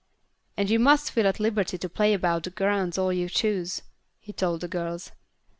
[0.57, 3.83] "And you must feel at liberty to play about the grounds all you choose,"
[4.17, 5.11] he told the girls.